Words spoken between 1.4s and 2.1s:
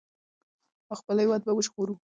به وژغورو.